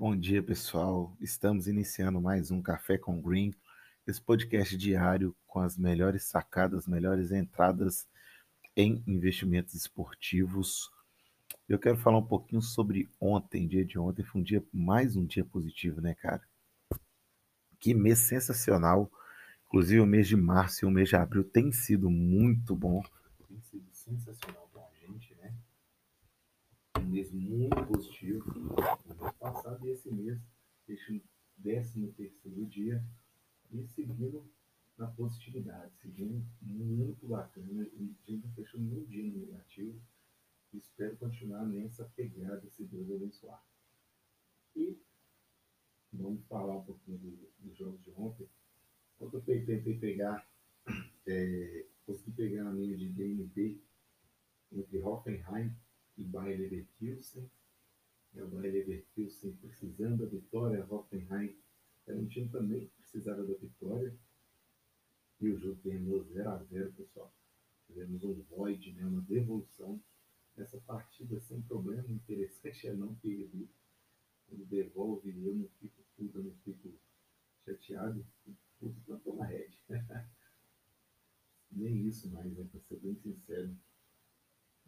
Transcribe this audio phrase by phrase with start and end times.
[0.00, 1.12] Bom dia, pessoal.
[1.20, 3.52] Estamos iniciando mais um Café com Green,
[4.06, 8.06] esse podcast diário com as melhores sacadas, melhores entradas
[8.76, 10.88] em investimentos esportivos.
[11.68, 15.26] Eu quero falar um pouquinho sobre ontem, dia de ontem, foi um dia mais um
[15.26, 16.42] dia positivo, né, cara?
[17.80, 19.10] Que mês sensacional.
[19.66, 23.02] Inclusive o mês de março e o mês de abril tem sido muito bom.
[23.48, 24.67] Tem sido sensacional?
[27.08, 28.44] Um mês muito positivo.
[28.50, 30.38] O mês passado e esse mês,
[30.86, 31.24] este
[31.62, 33.02] 13 terceiro dia,
[33.72, 34.44] e seguindo
[34.98, 37.88] na positividade, seguindo muito bacana.
[37.94, 39.98] E gente fechou um dia no negativo.
[40.74, 43.64] Espero continuar nessa pegada, se Deus abençoar.
[44.76, 44.94] E
[46.12, 48.46] vamos falar um pouquinho dos do jogos de ontem.
[49.18, 50.46] Ontem eu tentei pegar,
[51.26, 53.80] é, consegui pegar a linha de DNB
[54.70, 55.74] entre Hoffenheim
[56.18, 57.50] e Bayer Leverkusen.
[58.34, 61.56] É, o Bayer Leverkusen precisando da vitória, Hoffenheim
[62.06, 64.14] era um time também que precisava da vitória.
[65.40, 67.32] E o jogo terminou 0 a 0 pessoal.
[67.86, 70.02] Tivemos um void, né, uma devolução
[70.56, 72.10] essa partida sem problema.
[72.10, 73.68] Interessante é não perder.
[74.46, 76.92] Quando devolve, eu não fico puto, não fico
[77.64, 78.26] chateado.
[78.80, 79.70] Puto não toma red.
[81.70, 82.66] Nem isso mais, né?
[82.70, 83.76] Pra ser bem sincero.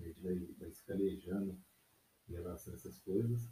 [0.00, 1.58] Gente vai, vai escalejando
[2.28, 3.48] em relação a essas coisas.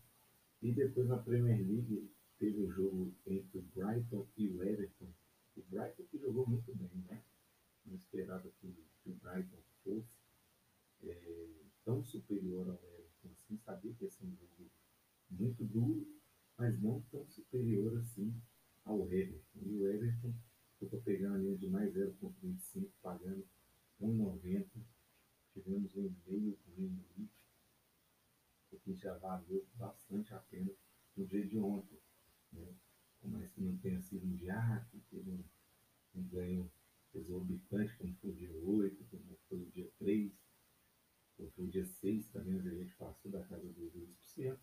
[0.62, 5.12] E depois na Premier League teve um jogo entre o Brighton e o Everton.
[5.56, 7.22] O Brighton que jogou muito bem, né?
[7.84, 10.16] Não esperava que, que o Brighton fosse.
[11.02, 11.48] É,
[11.84, 14.70] tão superior ao Everton, assim, sabia que ia ser um jogo
[15.30, 16.06] muito duro,
[16.58, 18.34] mas não tão superior assim
[18.84, 19.60] ao Everton.
[19.62, 20.34] E o Everton,
[20.80, 23.46] eu estou pegando a linha de mais 0,25, pagando
[24.00, 24.66] 1,90.
[25.56, 27.28] Tivemos um meio green ali,
[28.72, 30.70] o que já valeu bastante a pena
[31.16, 31.98] no dia de ontem.
[32.52, 32.74] Né?
[33.20, 35.44] Por mais que não tenha sido um dia que teve um,
[36.14, 36.70] um ganho
[37.14, 40.46] exorbitante, como foi o dia 8, como foi o dia 3
[41.36, 44.58] foi o dia 6 também, a gente passou da casa dos 2%.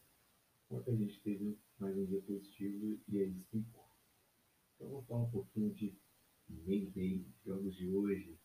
[0.69, 3.93] Ontem a gente teve mais um dia positivo e é isso que importa.
[4.75, 5.95] Então vamos falar um pouquinho de
[6.49, 8.39] Mayday, jogos de hoje.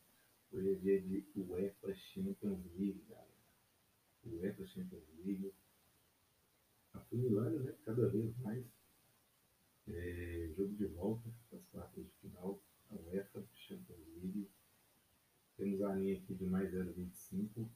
[0.51, 3.29] Hoje é dia de UEFA Champions League, galera.
[4.25, 5.53] UEFA Champions League.
[6.95, 7.75] Afunilando, né?
[7.85, 8.65] Cada vez mais.
[9.87, 12.63] É, jogo de volta das quartas de final.
[12.89, 14.51] A UEFA Champions League.
[15.59, 17.69] Temos a linha aqui de mais 0,25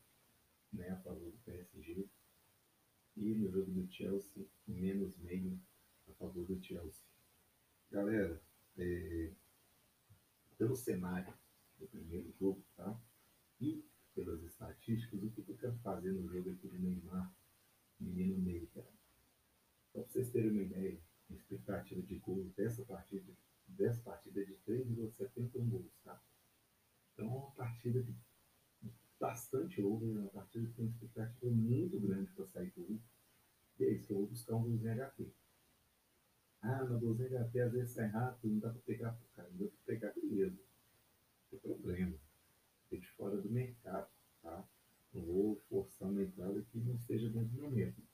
[0.72, 2.08] né, a favor do PSG.
[3.16, 5.60] E no jogo do Chelsea, menos meio
[6.08, 7.04] a favor do Chelsea.
[7.90, 8.40] Galera,
[8.78, 9.30] é,
[10.56, 11.41] pelo cenário
[11.82, 12.98] do primeiro jogo, tá?
[13.60, 13.84] E
[14.14, 17.34] pelas estatísticas, o que eu quero fazer no jogo aqui do Neymar,
[17.98, 18.90] menino meio, cara?
[19.92, 20.98] Só para vocês terem uma ideia,
[21.30, 23.32] a expectativa de gol dessa partida,
[23.66, 26.22] dessa partida é de 3,71 gols, tá?
[27.12, 28.14] Então é uma partida que
[29.22, 33.00] bastante over, uma partida que tem expectativa muito grande para sair tudo.
[33.78, 35.32] E é isso que eu vou buscar um 12 HP.
[36.60, 39.70] Ah, no 12 HP às vezes sai rápido, não dá para pegar cara, não dá
[39.70, 40.58] para pegar beleza.
[41.52, 42.18] Não problema.
[42.84, 44.10] Fiquei de fora do mercado,
[44.42, 44.68] tá?
[45.12, 48.06] Não vou forçar uma entrada que não esteja dentro do método.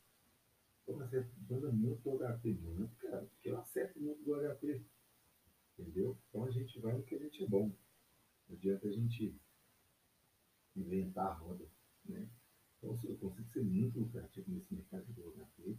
[0.82, 4.84] Então, você manda muito HP, muito, cara, porque eu acerto muito do HP.
[5.78, 6.18] Entendeu?
[6.28, 7.70] Então a gente vai no que a gente é bom.
[8.48, 9.38] Não adianta a gente
[10.74, 11.64] inventar a roda.
[12.04, 12.28] Né?
[12.78, 15.78] Então, eu consigo ser muito lucrativo nesse mercado de HT,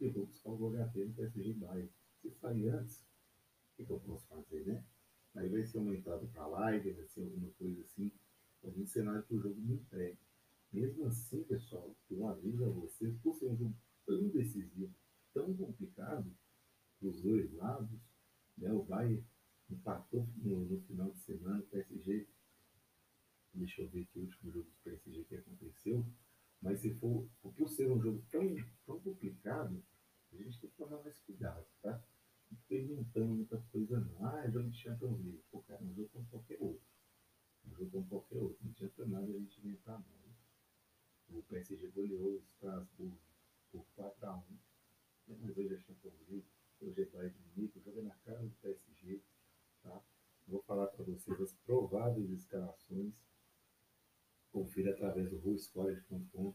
[0.00, 1.90] eu vou buscar o HT no PSG Bayern.
[2.20, 3.00] Se sair antes,
[3.78, 4.84] o que, eu posso fazer, né?
[5.60, 8.10] Vai ser uma entrada para live, vai ser alguma coisa assim,
[8.64, 10.18] algum cenário que o jogo me entregue.
[10.72, 13.76] Mesmo assim, pessoal, eu aviso a vocês, por ser um jogo
[14.06, 14.90] tão decisivo,
[15.34, 16.32] tão complicado,
[16.98, 18.00] dos dois lados,
[18.56, 18.72] né?
[18.72, 19.22] o Bayern
[19.70, 22.26] empatou no, no final de semana, o PSG
[23.52, 26.06] Deixa eu ver aqui o último jogo do PSG que aconteceu.
[26.62, 28.54] Mas se for, por ser um jogo tão,
[28.86, 29.82] tão complicado,
[30.32, 32.02] a gente tem que tomar mais cuidado, tá?
[32.50, 34.26] Não estou inventando muita coisa não.
[34.26, 35.42] Ah, é jogo de Champions League.
[35.50, 36.86] Pô, cara, é um jogo como qualquer outro.
[37.66, 38.58] Um jogo como qualquer outro.
[38.62, 41.38] Não adianta nada a gente inventar não.
[41.38, 43.18] O PSG goleou o Strasbourg
[43.70, 44.42] por 4x1.
[45.28, 46.46] Mas hoje é Champions League.
[46.80, 47.82] Hoje é Bayern de Munique.
[47.84, 49.20] O na cara do PSG.
[49.82, 50.02] Tá?
[50.48, 53.14] Vou falar para vocês as prováveis escalações
[54.50, 56.54] confira através do ruescollege.com.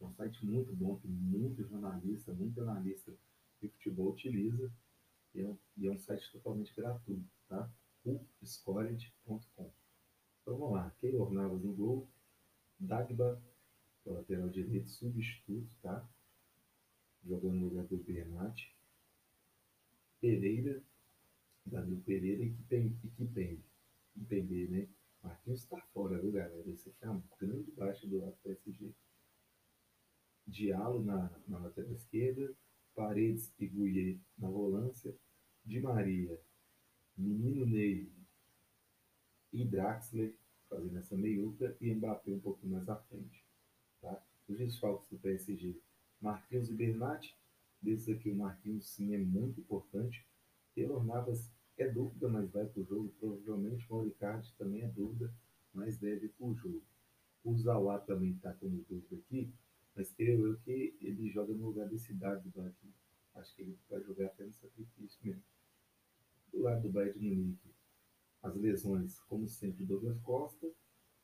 [0.00, 3.12] Um site muito bom que muito jornalista, muito analista
[3.60, 4.72] de futebol utiliza
[5.34, 7.70] e é um, e é um site totalmente gratuito, tá?
[8.04, 8.24] Então
[10.58, 12.08] vamos lá, Keylor Navas no gol,
[12.78, 13.40] Dagba,
[14.12, 16.06] lateral direito, substituto, tá?
[17.24, 18.70] Jogando no lugar do Bernat.
[20.20, 20.82] Pereira,
[21.64, 23.64] Danilo Pereira e Kipembe.
[24.16, 24.88] Entender, né?
[25.22, 26.70] Marquinhos está fora, viu, galera?
[26.70, 28.92] Esse aqui é uma grande baixa do lado do PSG.
[30.46, 32.54] Diallo na, na lateral esquerda,
[32.94, 35.16] Paredes e Guiê na volância,
[35.64, 36.38] Di Maria,
[37.16, 38.12] Menino Ney
[39.52, 40.36] e Draxler
[40.68, 43.43] fazendo essa meiuca e Mbappé um pouquinho mais à frente.
[44.04, 44.22] Tá?
[44.46, 45.80] Os desfalques do PSG,
[46.20, 47.34] Marquinhos e Bernat,
[47.80, 50.26] desses aqui o Marquinhos sim é muito importante.
[50.74, 53.08] Taylor Navas é dúvida, mas vai para o jogo.
[53.18, 54.14] Provavelmente o
[54.58, 55.32] também é dúvida,
[55.72, 56.82] mas deve para o jogo.
[57.42, 59.50] O Zawá também está como dúvida aqui,
[59.96, 62.92] mas creio eu que ele joga no lugar desse Dardo aqui.
[63.34, 65.42] Acho que ele vai jogar até no sacrifício mesmo.
[66.52, 67.74] Do lado do Bayern de Munique,
[68.42, 70.70] as lesões, como sempre, Douglas Costa,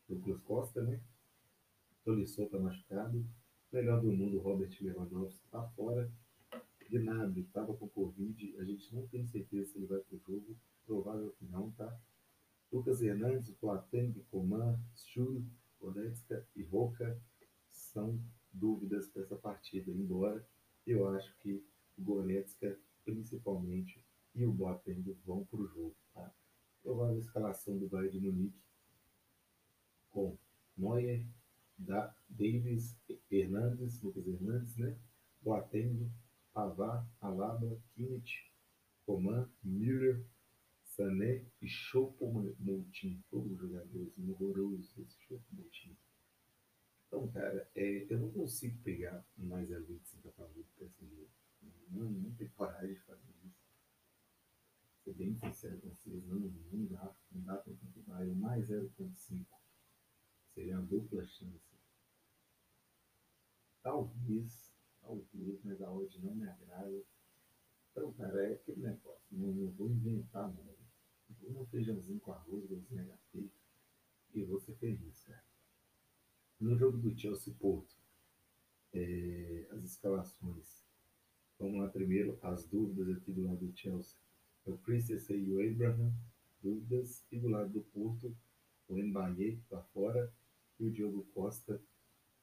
[0.09, 0.99] Douglas Costa, né?
[2.03, 3.25] Tolisso está machucado.
[3.71, 6.11] Melhor do mundo, Robert Lewandowski está fora.
[6.89, 10.57] Gnabry estava com Covid, a gente não tem certeza se ele vai para o jogo,
[10.85, 11.97] provável que não, tá?
[12.69, 15.45] Lucas Hernandes, Plateng, Coman, Schul,
[15.79, 17.17] Goretzka e Roca
[17.71, 18.19] são
[18.51, 20.45] dúvidas para essa partida, embora
[20.85, 21.63] eu acho que
[21.97, 24.05] o Goretzka, principalmente,
[24.35, 26.33] e o Boateng vão para o jogo, tá?
[26.83, 28.61] Provável escalação do Bayern de Munique
[30.09, 30.37] com
[30.77, 31.25] Neuer,
[31.81, 32.95] da Davis,
[33.29, 34.97] Hernandes, Lucas Hernandes, né?
[35.41, 36.11] Boateng,
[36.53, 38.51] Pavard, Alaba, Kimmich,
[39.05, 40.23] Coman, Müller,
[40.83, 43.23] Sané e Choupo-Moting.
[43.29, 45.97] Todos os jogadores horrorosos esse Choupo-Moting.
[47.07, 51.27] Então, cara, é, eu não consigo pegar mais a 25 a favor do PSG.
[51.89, 53.61] Não, não tenho coragem de fazer isso.
[55.03, 58.25] Ser bem sincero com vocês, não, não dá, não dá para continuar.
[58.25, 59.45] Eu mais 0.5
[60.53, 61.71] seria uma dupla chance.
[63.81, 64.71] Talvez
[65.01, 67.03] talvez, mas a hoje não me agrada.
[67.91, 69.25] Então, cara, é aquele negócio.
[69.31, 70.77] Não, não vou inventar nada.
[71.41, 73.49] Vou um feijãozinho com arroz, golzinho HP
[74.33, 75.43] e vou ser feliz, cara.
[76.59, 77.95] No jogo do Chelsea Porto,
[78.93, 80.85] é, as escalações.
[81.57, 84.17] Vamos lá primeiro, as dúvidas aqui do lado do Chelsea.
[84.65, 86.13] É o Christensen e o Abraham,
[86.61, 87.25] dúvidas.
[87.31, 88.35] E do lado do Porto,
[88.87, 90.31] o Mbaye está fora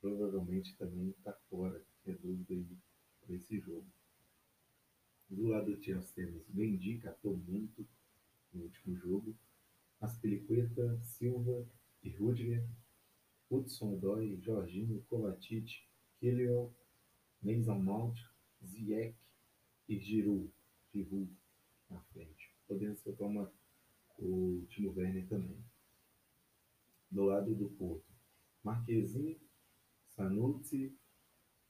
[0.00, 2.78] provavelmente também está fora é dúvida aí
[3.20, 3.86] para esse jogo.
[5.28, 7.86] Do lado do Chelsea temos Mendy, catou muito
[8.52, 9.36] no último jogo.
[10.00, 11.66] Aspilicueta, Silva
[12.02, 12.66] e Rudiger.
[13.50, 15.82] Hudson Odoi, Jorginho, Kovacic,
[16.20, 16.74] Killiel,
[17.42, 18.18] Mason Mount,
[18.62, 19.16] Ziyech
[19.88, 20.50] e Giroud,
[20.92, 21.30] Giroud
[21.88, 22.54] na frente.
[22.66, 23.50] Podemos tomar
[24.18, 25.64] o Timo Werner também.
[27.10, 28.07] Do lado do Porto,
[28.62, 29.38] Marquezinho,
[30.08, 30.96] Sanucci,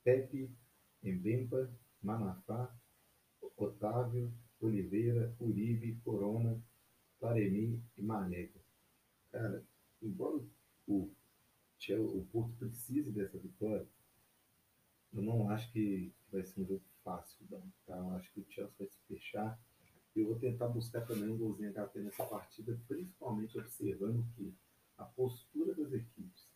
[0.03, 0.51] Pepe,
[1.03, 1.71] Embempa,
[2.03, 2.75] Manafá,
[3.57, 6.61] Otávio, Oliveira, Uribe, Corona,
[7.21, 8.61] Taremi e Maneca.
[9.31, 9.65] Cara,
[10.03, 10.43] embora
[10.87, 11.11] o,
[11.91, 13.87] o Porto precise dessa vitória,
[15.13, 17.63] eu não acho que vai ser um jogo fácil, não.
[17.87, 17.97] Tá?
[17.97, 19.59] Eu acho que o Chelsea vai se fechar.
[20.15, 24.55] Eu vou tentar buscar também um golzinho HP nessa partida, principalmente observando que
[24.97, 26.49] a postura das equipes.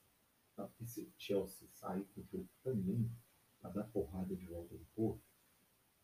[0.56, 0.66] Tá?
[0.66, 3.08] Porque se o Chelsea sair com o jogo também
[3.62, 5.22] a dar porrada de volta no Porto,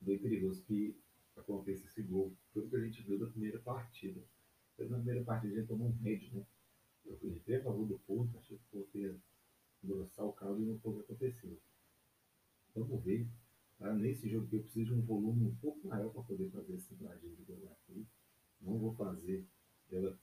[0.01, 0.97] bem perigoso que
[1.37, 2.33] aconteça esse gol.
[2.53, 4.21] Tudo que a gente viu da primeira partida.
[4.79, 6.47] Na primeira partida a gente tomou um head, né?
[7.05, 9.17] Eu entrei a favor do Porto, achei que o Porto ia
[9.83, 11.59] engrossar o caldo e não foi o que aconteceu.
[12.75, 13.27] Vamos ver.
[13.77, 13.93] Tá?
[13.95, 16.95] Nesse jogo aqui eu preciso de um volume um pouco maior para poder fazer essa
[16.95, 18.07] imagem de gol aqui.
[18.61, 19.45] Não vou fazer
[19.91, 20.17] ela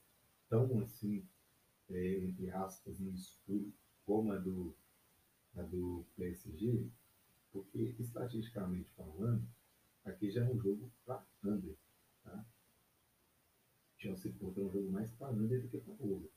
[0.48, 1.26] tão assim,
[1.90, 3.72] é, entre aspas, no escuro,
[4.06, 4.74] como a do,
[5.56, 6.90] a do PSG,
[7.52, 9.48] porque, estatisticamente falando,
[10.04, 11.76] aqui já é um jogo para under.
[12.22, 12.46] Tá?
[13.96, 16.30] Chelsea Porto é um jogo mais para under do que para over.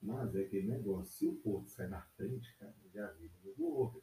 [0.00, 3.82] Mas é aquele negócio, se o Porto sai na frente, cara, já vira um jogo
[3.82, 4.02] over.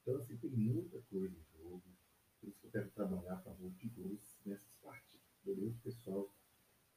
[0.00, 1.82] Então, assim, tem muita coisa em jogo.
[2.40, 5.22] Por isso que eu quero trabalhar a favor de gols nessas partidas.
[5.44, 6.34] Beleza, pessoal?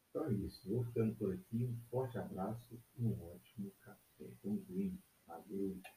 [0.10, 0.68] Então é isso.
[0.68, 1.66] Vou ficando por aqui.
[1.66, 4.98] Um forte abraço e um ótimo café com green.
[5.28, 5.80] Valeu!